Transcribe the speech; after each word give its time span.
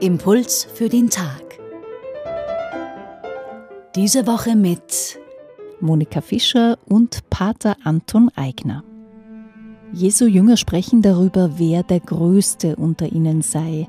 Impuls 0.00 0.66
für 0.72 0.88
den 0.88 1.10
Tag. 1.10 1.58
Diese 3.94 4.26
Woche 4.26 4.56
mit 4.56 5.18
Monika 5.80 6.22
Fischer 6.22 6.78
und 6.86 7.28
Pater 7.28 7.76
Anton 7.84 8.30
Eigner. 8.34 8.84
Jesu 9.92 10.24
Jünger 10.24 10.56
sprechen 10.56 11.02
darüber, 11.02 11.58
wer 11.58 11.82
der 11.82 12.00
Größte 12.00 12.76
unter 12.76 13.12
ihnen 13.12 13.42
sei. 13.42 13.86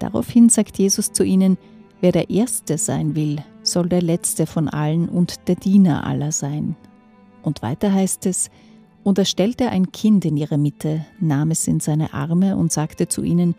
Daraufhin 0.00 0.48
sagt 0.48 0.78
Jesus 0.78 1.12
zu 1.12 1.22
ihnen, 1.22 1.58
wer 2.00 2.10
der 2.10 2.28
Erste 2.28 2.76
sein 2.76 3.14
will, 3.14 3.36
soll 3.62 3.88
der 3.88 4.02
Letzte 4.02 4.46
von 4.46 4.68
allen 4.68 5.08
und 5.08 5.46
der 5.46 5.54
Diener 5.54 6.04
aller 6.04 6.32
sein. 6.32 6.74
Und 7.44 7.62
weiter 7.62 7.92
heißt 7.92 8.26
es, 8.26 8.50
und 9.04 9.18
er 9.18 9.26
stellte 9.26 9.68
ein 9.68 9.92
Kind 9.92 10.24
in 10.24 10.36
ihre 10.36 10.56
Mitte, 10.56 11.04
nahm 11.20 11.50
es 11.50 11.68
in 11.68 11.78
seine 11.78 12.14
Arme 12.14 12.56
und 12.56 12.72
sagte 12.72 13.06
zu 13.06 13.22
ihnen, 13.22 13.54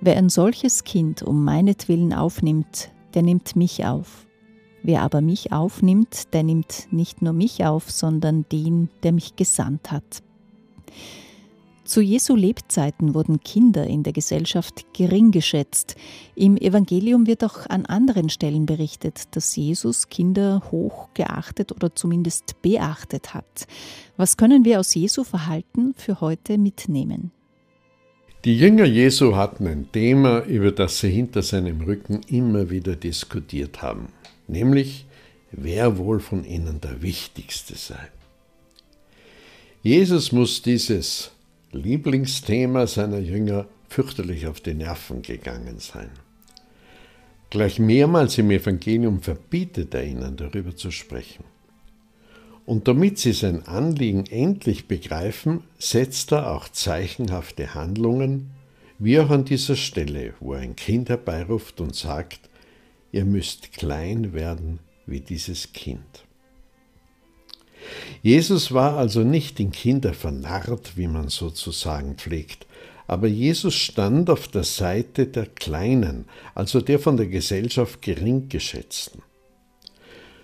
Wer 0.00 0.16
ein 0.16 0.28
solches 0.28 0.84
Kind 0.84 1.22
um 1.22 1.44
meinetwillen 1.44 2.12
aufnimmt, 2.12 2.90
der 3.14 3.22
nimmt 3.22 3.56
mich 3.56 3.84
auf. 3.84 4.26
Wer 4.82 5.02
aber 5.02 5.20
mich 5.20 5.52
aufnimmt, 5.52 6.32
der 6.32 6.44
nimmt 6.44 6.86
nicht 6.92 7.20
nur 7.20 7.32
mich 7.32 7.64
auf, 7.64 7.90
sondern 7.90 8.44
den, 8.52 8.90
der 9.02 9.12
mich 9.12 9.34
gesandt 9.34 9.90
hat. 9.90 10.22
Zu 11.88 12.02
Jesu 12.02 12.36
Lebzeiten 12.36 13.14
wurden 13.14 13.40
Kinder 13.40 13.86
in 13.86 14.02
der 14.02 14.12
Gesellschaft 14.12 14.84
gering 14.92 15.30
geschätzt. 15.30 15.96
Im 16.34 16.58
Evangelium 16.58 17.26
wird 17.26 17.42
auch 17.42 17.66
an 17.70 17.86
anderen 17.86 18.28
Stellen 18.28 18.66
berichtet, 18.66 19.34
dass 19.34 19.56
Jesus 19.56 20.10
Kinder 20.10 20.62
hoch 20.70 21.08
geachtet 21.14 21.72
oder 21.72 21.94
zumindest 21.94 22.60
beachtet 22.60 23.32
hat. 23.32 23.66
Was 24.18 24.36
können 24.36 24.66
wir 24.66 24.80
aus 24.80 24.94
Jesu 24.94 25.24
Verhalten 25.24 25.94
für 25.96 26.20
heute 26.20 26.58
mitnehmen? 26.58 27.30
Die 28.44 28.58
Jünger 28.58 28.84
Jesu 28.84 29.34
hatten 29.34 29.66
ein 29.66 29.90
Thema, 29.90 30.44
über 30.44 30.72
das 30.72 31.00
sie 31.00 31.08
hinter 31.08 31.40
seinem 31.40 31.80
Rücken 31.80 32.20
immer 32.28 32.68
wieder 32.68 32.96
diskutiert 32.96 33.80
haben, 33.80 34.08
nämlich 34.46 35.06
wer 35.52 35.96
wohl 35.96 36.20
von 36.20 36.44
ihnen 36.44 36.82
der 36.82 37.00
Wichtigste 37.00 37.76
sei. 37.76 38.10
Jesus 39.82 40.32
muss 40.32 40.60
dieses 40.60 41.32
Lieblingsthema 41.72 42.86
seiner 42.86 43.18
Jünger 43.18 43.66
fürchterlich 43.88 44.46
auf 44.46 44.60
die 44.60 44.74
Nerven 44.74 45.22
gegangen 45.22 45.78
sein. 45.78 46.10
Gleich 47.50 47.78
mehrmals 47.78 48.36
im 48.38 48.50
Evangelium 48.50 49.20
verbietet 49.20 49.94
er 49.94 50.04
ihnen 50.04 50.36
darüber 50.36 50.76
zu 50.76 50.90
sprechen. 50.90 51.44
Und 52.66 52.86
damit 52.86 53.18
sie 53.18 53.32
sein 53.32 53.66
Anliegen 53.66 54.26
endlich 54.26 54.88
begreifen, 54.88 55.64
setzt 55.78 56.32
er 56.32 56.50
auch 56.52 56.68
zeichenhafte 56.68 57.74
Handlungen, 57.74 58.50
wie 58.98 59.18
auch 59.18 59.30
an 59.30 59.46
dieser 59.46 59.76
Stelle, 59.76 60.34
wo 60.40 60.52
er 60.52 60.60
ein 60.60 60.76
Kind 60.76 61.08
herbeiruft 61.08 61.80
und 61.80 61.94
sagt, 61.94 62.40
ihr 63.12 63.24
müsst 63.24 63.72
klein 63.72 64.34
werden 64.34 64.80
wie 65.06 65.20
dieses 65.20 65.72
Kind. 65.72 66.27
Jesus 68.22 68.72
war 68.72 68.96
also 68.96 69.20
nicht 69.20 69.60
in 69.60 69.70
Kinder 69.70 70.12
vernarrt, 70.12 70.96
wie 70.96 71.06
man 71.06 71.28
sozusagen 71.28 72.16
pflegt, 72.16 72.66
aber 73.06 73.26
Jesus 73.26 73.74
stand 73.74 74.28
auf 74.28 74.48
der 74.48 74.64
Seite 74.64 75.26
der 75.26 75.46
Kleinen, 75.46 76.26
also 76.54 76.80
der 76.80 76.98
von 76.98 77.16
der 77.16 77.26
Gesellschaft 77.26 78.02
gering 78.02 78.48
geschätzten. 78.48 79.22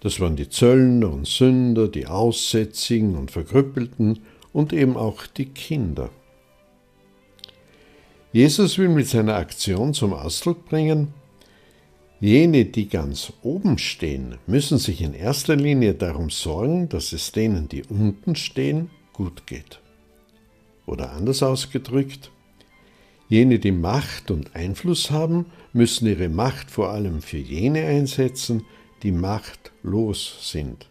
Das 0.00 0.20
waren 0.20 0.36
die 0.36 0.48
Zöllner 0.48 1.12
und 1.12 1.26
Sünder, 1.26 1.88
die 1.88 2.06
Aussätzigen 2.06 3.16
und 3.16 3.30
Verkrüppelten 3.30 4.20
und 4.52 4.72
eben 4.72 4.96
auch 4.96 5.26
die 5.26 5.46
Kinder. 5.46 6.10
Jesus 8.32 8.78
will 8.78 8.88
mit 8.88 9.08
seiner 9.08 9.36
Aktion 9.36 9.94
zum 9.94 10.12
Ausdruck 10.12 10.66
bringen, 10.66 11.12
jene, 12.20 12.64
die 12.64 12.88
ganz 12.88 13.32
oben 13.42 13.78
stehen, 13.78 14.36
müssen 14.46 14.78
sich 14.78 15.02
in 15.02 15.14
erster 15.14 15.56
Linie 15.56 15.94
darum 15.94 16.30
sorgen, 16.30 16.88
dass 16.88 17.12
es 17.12 17.32
denen, 17.32 17.68
die 17.68 17.82
unten 17.84 18.36
stehen, 18.36 18.90
gut 19.12 19.46
geht. 19.46 19.80
Oder 20.86 21.12
anders 21.12 21.42
ausgedrückt, 21.42 22.30
jene, 23.28 23.58
die 23.58 23.72
Macht 23.72 24.30
und 24.30 24.54
Einfluss 24.54 25.10
haben, 25.10 25.46
müssen 25.72 26.06
ihre 26.06 26.28
Macht 26.28 26.70
vor 26.70 26.90
allem 26.90 27.22
für 27.22 27.38
jene 27.38 27.84
einsetzen, 27.86 28.64
die 29.02 29.12
machtlos 29.12 30.50
sind, 30.50 30.88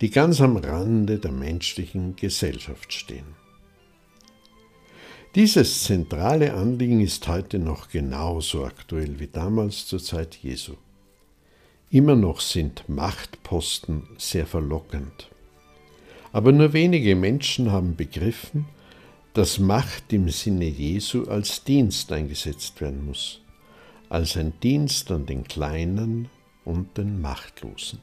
die 0.00 0.10
ganz 0.10 0.40
am 0.40 0.56
Rande 0.56 1.18
der 1.18 1.32
menschlichen 1.32 2.16
Gesellschaft 2.16 2.92
stehen. 2.92 3.41
Dieses 5.34 5.84
zentrale 5.84 6.52
Anliegen 6.52 7.00
ist 7.00 7.26
heute 7.26 7.58
noch 7.58 7.88
genauso 7.88 8.66
aktuell 8.66 9.18
wie 9.18 9.28
damals 9.28 9.86
zur 9.86 9.98
Zeit 9.98 10.36
Jesu. 10.36 10.74
Immer 11.88 12.16
noch 12.16 12.40
sind 12.40 12.86
Machtposten 12.86 14.02
sehr 14.18 14.46
verlockend. 14.46 15.30
Aber 16.34 16.52
nur 16.52 16.74
wenige 16.74 17.16
Menschen 17.16 17.72
haben 17.72 17.96
begriffen, 17.96 18.66
dass 19.32 19.58
Macht 19.58 20.12
im 20.12 20.28
Sinne 20.28 20.66
Jesu 20.66 21.24
als 21.24 21.64
Dienst 21.64 22.12
eingesetzt 22.12 22.82
werden 22.82 23.06
muss, 23.06 23.40
als 24.10 24.36
ein 24.36 24.52
Dienst 24.62 25.10
an 25.10 25.24
den 25.24 25.44
Kleinen 25.44 26.28
und 26.66 26.98
den 26.98 27.22
Machtlosen. 27.22 28.00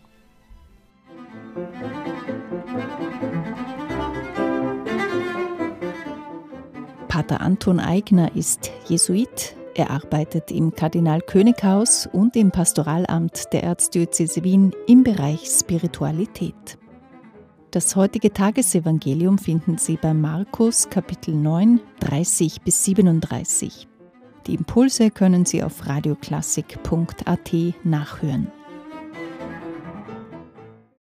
Pater 7.20 7.42
Anton 7.42 7.82
Eigner 7.82 8.34
ist 8.34 8.72
Jesuit. 8.88 9.58
Er 9.76 9.90
arbeitet 9.90 10.52
im 10.52 10.74
Kardinal-König-Haus 10.74 12.08
und 12.10 12.38
im 12.38 12.50
Pastoralamt 12.50 13.52
der 13.52 13.64
Erzdiözese 13.64 14.46
Wien 14.46 14.72
im 14.88 15.04
Bereich 15.04 15.42
Spiritualität. 15.46 16.78
Das 17.72 17.98
heutige 17.98 18.32
Tagesevangelium 18.32 19.38
finden 19.38 19.78
Sie 19.78 19.98
bei 19.98 20.14
Markus 20.14 20.90
Kapitel 20.90 21.36
9, 21.36 21.82
30 22.00 22.62
bis 22.62 22.86
37. 22.86 23.90
Die 24.48 24.54
Impulse 24.54 25.12
können 25.12 25.44
Sie 25.44 25.62
auf 25.62 25.90
radioklassik.at 25.90 27.52
nachhören. 27.84 28.50